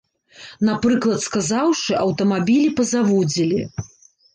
Напрыклад 0.69 1.21
сказаўшы, 1.27 1.91
аўтамабілі 2.03 2.77
пазаводзілі. 2.83 3.67